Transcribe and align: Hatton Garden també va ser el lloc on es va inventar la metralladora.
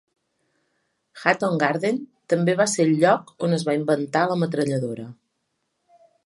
Hatton 1.23 1.59
Garden 1.63 1.99
també 2.33 2.55
va 2.61 2.67
ser 2.71 2.87
el 2.87 2.95
lloc 3.03 3.29
on 3.49 3.53
es 3.59 3.67
va 3.69 3.77
inventar 3.81 4.25
la 4.33 4.39
metralladora. 4.45 5.07